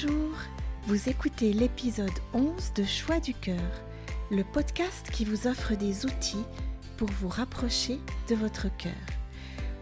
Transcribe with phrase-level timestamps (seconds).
[0.00, 0.36] Bonjour,
[0.86, 3.56] vous écoutez l'épisode 11 de Choix du cœur,
[4.30, 6.44] le podcast qui vous offre des outils
[6.96, 8.92] pour vous rapprocher de votre cœur.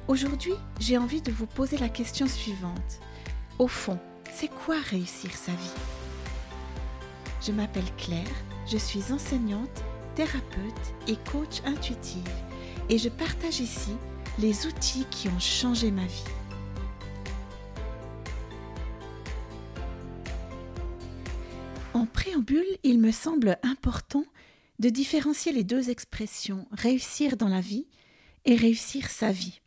[0.08, 3.00] Aujourd'hui, j'ai envie de vous poser la question suivante.
[3.58, 3.98] Au fond,
[4.32, 5.80] c'est quoi réussir sa vie?
[7.44, 8.24] Je m'appelle Claire,
[8.66, 12.30] je suis enseignante, thérapeute et coach intuitive
[12.88, 13.92] et je partage ici
[14.38, 16.24] les outils qui ont changé ma vie.
[22.82, 24.24] Il me semble important
[24.78, 27.86] de différencier les deux expressions réussir dans la vie
[28.44, 29.60] et réussir sa vie.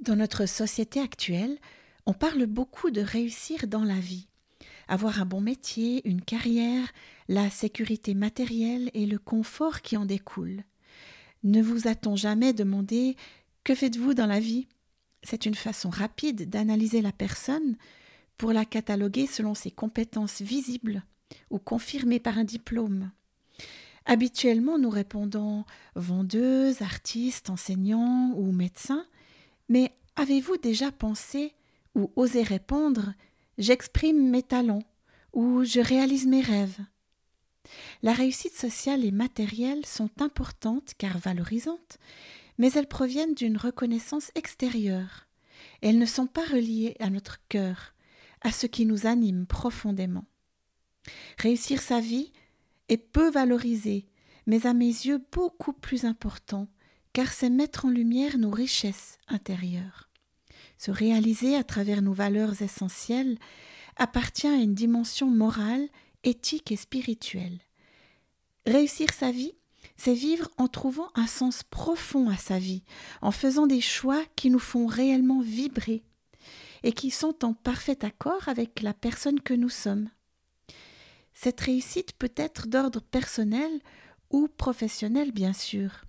[0.00, 1.58] Dans notre société actuelle,
[2.06, 4.28] on parle beaucoup de réussir dans la vie.
[4.86, 6.92] Avoir un bon métier, une carrière,
[7.28, 10.62] la sécurité matérielle et le confort qui en découle.
[11.42, 13.16] Ne vous a-t-on jamais demandé
[13.64, 14.66] que faites-vous dans la vie?
[15.22, 17.76] C'est une façon rapide d'analyser la personne
[18.38, 21.02] pour la cataloguer selon ses compétences visibles
[21.50, 23.10] ou confirmées par un diplôme.
[24.06, 29.04] Habituellement, nous répondons vendeuse, artiste, enseignant ou médecin,
[29.68, 31.52] mais avez-vous déjà pensé
[31.94, 33.12] ou osé répondre
[33.58, 34.84] j'exprime mes talents
[35.34, 36.78] ou je réalise mes rêves
[38.02, 41.98] La réussite sociale et matérielle sont importantes car valorisantes,
[42.56, 45.26] mais elles proviennent d'une reconnaissance extérieure.
[45.82, 47.92] Elles ne sont pas reliées à notre cœur,
[48.42, 50.24] à ce qui nous anime profondément.
[51.38, 52.32] Réussir sa vie
[52.88, 54.06] est peu valorisé,
[54.46, 56.68] mais à mes yeux beaucoup plus important,
[57.12, 60.08] car c'est mettre en lumière nos richesses intérieures.
[60.78, 63.38] Se réaliser à travers nos valeurs essentielles
[63.96, 65.88] appartient à une dimension morale,
[66.24, 67.58] éthique et spirituelle.
[68.66, 69.52] Réussir sa vie,
[69.96, 72.84] c'est vivre en trouvant un sens profond à sa vie,
[73.20, 76.04] en faisant des choix qui nous font réellement vibrer
[76.82, 80.10] et qui sont en parfait accord avec la personne que nous sommes.
[81.34, 83.70] Cette réussite peut être d'ordre personnel
[84.30, 86.04] ou professionnel, bien sûr.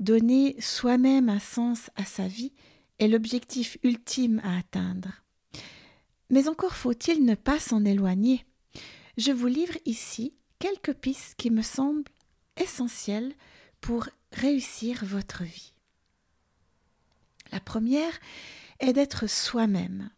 [0.00, 2.52] Donner soi-même un sens à sa vie
[2.98, 5.22] est l'objectif ultime à atteindre.
[6.30, 8.44] Mais encore faut-il ne pas s'en éloigner.
[9.16, 12.04] Je vous livre ici quelques pistes qui me semblent
[12.56, 13.34] essentielles
[13.80, 15.72] pour réussir votre vie.
[17.52, 18.18] La première
[18.80, 20.10] est d'être soi-même.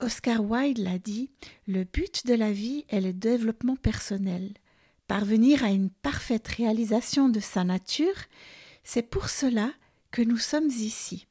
[0.00, 1.30] Oscar Wilde l'a dit,
[1.66, 4.52] le but de la vie est le développement personnel.
[5.06, 8.16] Parvenir à une parfaite réalisation de sa nature,
[8.84, 9.70] c'est pour cela
[10.10, 11.26] que nous sommes ici.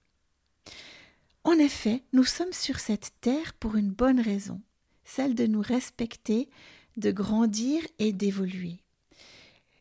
[1.44, 4.61] En effet, nous sommes sur cette terre pour une bonne raison,
[5.03, 6.49] celle de nous respecter,
[6.97, 8.79] de grandir et d'évoluer.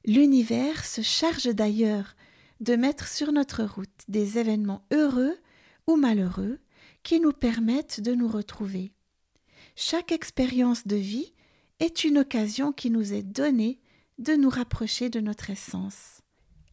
[0.04, 2.16] L'univers se charge d'ailleurs
[2.60, 5.36] de mettre sur notre route des événements heureux
[5.86, 6.58] ou malheureux
[7.02, 8.92] qui nous permettent de nous retrouver.
[9.76, 11.32] Chaque expérience de vie
[11.78, 13.80] est une occasion qui nous est donnée
[14.18, 16.20] de nous rapprocher de notre essence.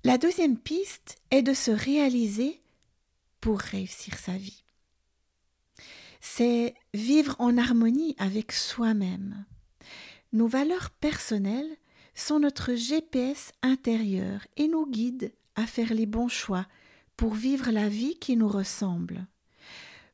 [0.03, 2.59] La deuxième piste est de se réaliser
[3.41, 4.63] pour réussir sa vie.
[6.19, 9.45] C'est vivre en harmonie avec soi-même.
[10.33, 11.77] Nos valeurs personnelles
[12.15, 16.65] sont notre GPS intérieur et nous guident à faire les bons choix
[17.17, 19.27] pour vivre la vie qui nous ressemble.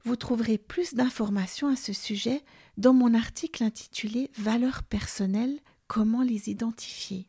[0.05, 2.41] Vous trouverez plus d'informations à ce sujet
[2.77, 7.27] dans mon article intitulé Valeurs personnelles, comment les identifier.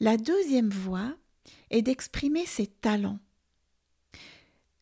[0.00, 1.14] La deuxième voie
[1.70, 3.20] est d'exprimer ses talents.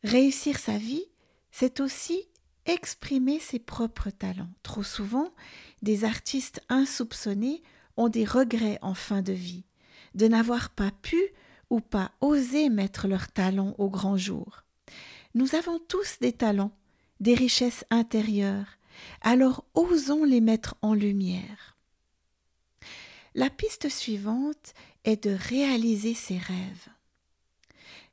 [0.05, 1.05] Réussir sa vie,
[1.51, 2.29] c'est aussi
[2.67, 4.53] exprimer ses propres talents.
[4.63, 5.33] Trop souvent,
[5.83, 7.63] des artistes insoupçonnés
[7.97, 9.65] ont des regrets en fin de vie,
[10.15, 11.19] de n'avoir pas pu
[11.71, 14.65] ou pas osé mettre leurs talents au grand jour.
[15.35, 16.73] Nous avons tous des talents,
[17.21, 18.79] des richesses intérieures,
[19.21, 21.77] alors osons les mettre en lumière.
[23.35, 24.75] La piste suivante
[25.05, 26.89] est de réaliser ses rêves.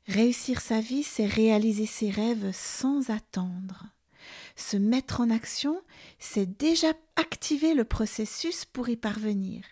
[0.06, 3.86] Réussir sa vie, c'est réaliser ses rêves sans attendre.
[4.54, 5.80] Se mettre en action,
[6.18, 9.64] c'est déjà activer le processus pour y parvenir.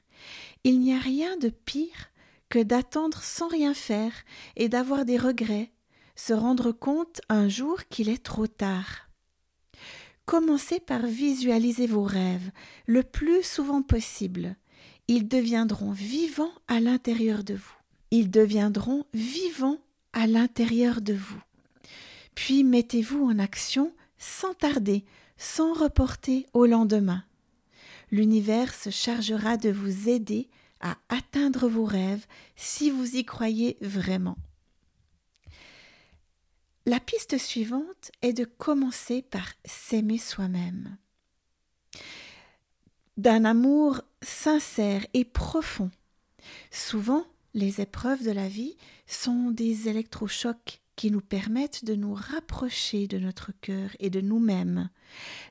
[0.64, 2.10] Il n'y a rien de pire
[2.48, 4.12] que d'attendre sans rien faire
[4.56, 5.70] et d'avoir des regrets
[6.16, 9.08] se rendre compte un jour qu'il est trop tard.
[10.26, 12.50] Commencez par visualiser vos rêves
[12.86, 14.56] le plus souvent possible.
[15.08, 17.74] Ils deviendront vivants à l'intérieur de vous.
[18.10, 19.80] Ils deviendront vivants
[20.12, 21.40] à l'intérieur de vous.
[22.34, 25.04] Puis mettez-vous en action sans tarder,
[25.36, 27.24] sans reporter au lendemain.
[28.10, 30.48] L'univers se chargera de vous aider
[31.08, 32.26] atteindre vos rêves
[32.56, 34.36] si vous y croyez vraiment.
[36.86, 40.98] La piste suivante est de commencer par s'aimer soi-même.
[43.16, 45.90] D'un amour sincère et profond.
[46.70, 48.76] Souvent, les épreuves de la vie
[49.06, 54.90] sont des électrochocs qui nous permettent de nous rapprocher de notre cœur et de nous-mêmes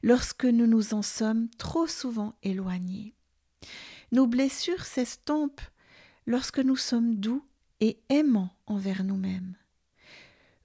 [0.04, 3.14] lorsque nous nous en sommes trop souvent éloignés.
[4.14, 5.64] Nos blessures s'estompent
[6.28, 7.44] lorsque nous sommes doux
[7.80, 9.56] et aimants envers nous-mêmes.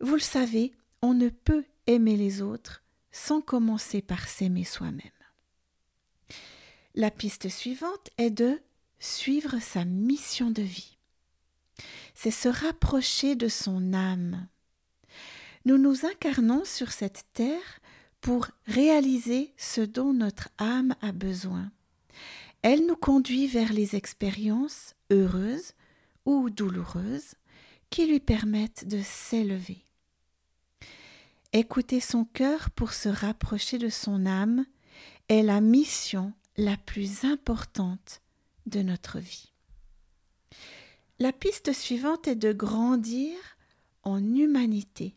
[0.00, 5.00] Vous le savez, on ne peut aimer les autres sans commencer par s'aimer soi-même.
[6.95, 8.61] La piste suivante est de
[8.99, 10.99] suivre sa mission de vie.
[12.12, 14.47] C'est se rapprocher de son âme.
[15.65, 17.81] Nous nous incarnons sur cette terre
[18.21, 21.73] pour réaliser ce dont notre âme a besoin.
[22.63, 25.75] Elle nous conduit vers les expériences heureuses
[26.25, 27.35] ou douloureuses
[27.91, 29.85] qui lui permettent de s'élever.
[31.53, 34.67] Écouter son cœur pour se rapprocher de son âme
[35.29, 38.21] est la mission la plus importante
[38.67, 39.53] de notre vie.
[41.19, 43.37] La piste suivante est de grandir
[44.03, 45.17] en humanité.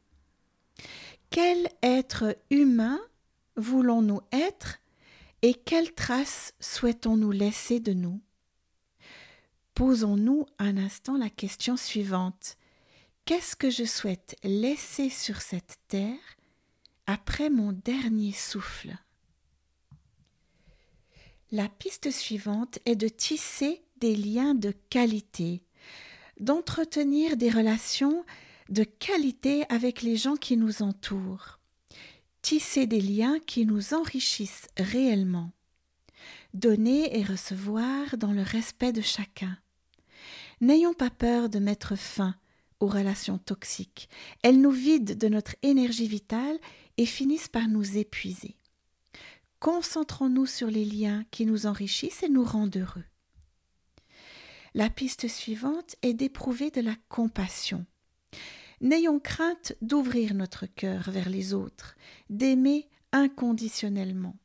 [1.30, 3.00] Quel être humain
[3.56, 4.81] voulons-nous être
[5.42, 8.22] et quelles traces souhaitons-nous laisser de nous?
[9.74, 12.58] Posons-nous un instant la question suivante.
[13.26, 16.20] Qu'est-ce que je souhaite laisser sur cette terre
[17.08, 18.96] après mon dernier souffle?
[21.52, 25.64] La piste suivante est de tisser des liens de qualité,
[26.40, 28.26] d'entretenir des relations
[28.70, 31.61] de qualité avec les gens qui nous entourent
[32.42, 35.52] tisser des liens qui nous enrichissent réellement,
[36.54, 39.58] donner et recevoir dans le respect de chacun.
[40.60, 42.36] N'ayons pas peur de mettre fin
[42.80, 44.10] aux relations toxiques.
[44.44, 46.60] Elles nous vident de notre énergie vitale
[46.98, 48.58] et finissent par nous épuiser.
[49.60, 53.04] Concentrons-nous sur les liens qui nous enrichissent et nous rendent heureux.
[54.74, 57.86] La piste suivante est d'éprouver de la compassion.
[58.82, 61.96] N'ayons crainte d'ouvrir notre cœur vers les autres,
[62.30, 64.36] d'aimer inconditionnellement.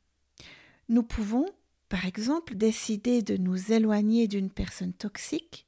[0.89, 1.45] Nous pouvons,
[1.89, 5.65] par exemple, décider de nous éloigner d'une personne toxique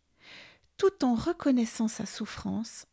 [0.78, 2.86] tout en reconnaissant sa souffrance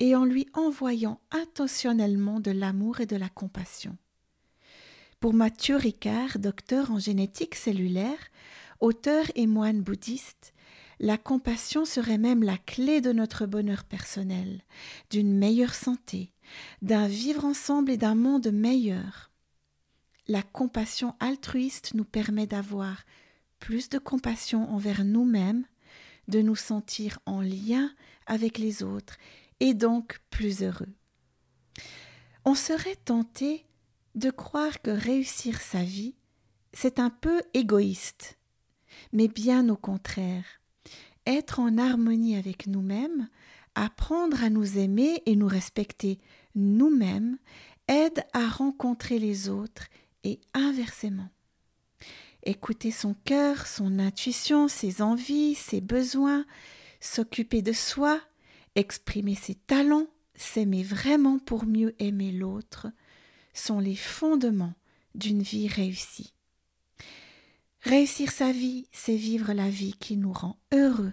[0.00, 3.96] et en lui envoyant intentionnellement de l'amour et de la compassion.
[5.20, 8.30] Pour Mathieu Ricard, docteur en génétique cellulaire,
[8.80, 10.52] auteur et moine bouddhiste,
[11.00, 14.62] la compassion serait même la clé de notre bonheur personnel,
[15.10, 16.32] d'une meilleure santé,
[16.82, 19.30] d'un vivre ensemble et d'un monde meilleur.
[20.26, 23.04] La compassion altruiste nous permet d'avoir
[23.60, 25.64] plus de compassion envers nous-mêmes,
[26.26, 27.90] de nous sentir en lien
[28.26, 29.16] avec les autres
[29.60, 30.92] et donc plus heureux.
[32.44, 33.66] On serait tenté
[34.14, 36.14] de croire que réussir sa vie,
[36.72, 38.37] c'est un peu égoïste,
[39.12, 40.44] mais bien au contraire
[41.28, 43.28] être en harmonie avec nous-mêmes,
[43.74, 46.18] apprendre à nous aimer et nous respecter
[46.54, 47.36] nous-mêmes
[47.86, 49.88] aide à rencontrer les autres
[50.24, 51.28] et inversement.
[52.44, 56.46] Écouter son cœur, son intuition, ses envies, ses besoins,
[56.98, 58.20] s'occuper de soi,
[58.74, 62.86] exprimer ses talents, s'aimer vraiment pour mieux aimer l'autre,
[63.52, 64.74] sont les fondements
[65.14, 66.32] d'une vie réussie.
[67.82, 71.12] Réussir sa vie, c'est vivre la vie qui nous rend heureux,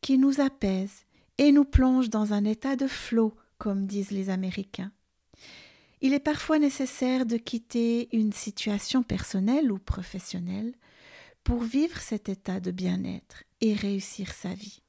[0.00, 1.04] qui nous apaise
[1.38, 4.92] et nous plonge dans un état de flot, comme disent les Américains.
[6.02, 10.74] Il est parfois nécessaire de quitter une situation personnelle ou professionnelle
[11.44, 14.82] pour vivre cet état de bien-être et réussir sa vie.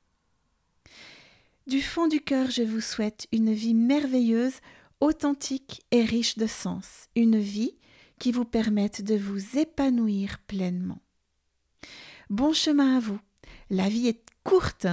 [1.67, 4.55] Du fond du cœur, je vous souhaite une vie merveilleuse,
[4.99, 7.75] authentique et riche de sens, une vie
[8.19, 10.99] qui vous permettent de vous épanouir pleinement.
[12.29, 13.19] Bon chemin à vous.
[13.69, 14.87] La vie est courte.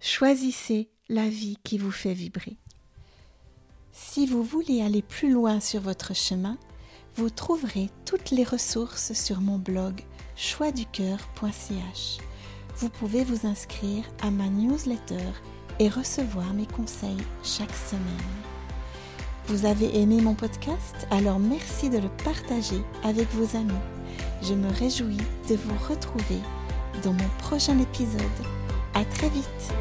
[0.00, 2.58] Choisissez la vie qui vous fait vibrer.
[3.92, 6.58] Si vous voulez aller plus loin sur votre chemin,
[7.14, 10.02] vous trouverez toutes les ressources sur mon blog
[10.36, 12.18] choixducoeur.ch.
[12.76, 15.32] Vous pouvez vous inscrire à ma newsletter
[15.78, 18.45] et recevoir mes conseils chaque semaine.
[19.48, 21.06] Vous avez aimé mon podcast?
[21.12, 23.70] Alors merci de le partager avec vos amis.
[24.42, 26.40] Je me réjouis de vous retrouver
[27.04, 28.20] dans mon prochain épisode.
[28.94, 29.72] À très vite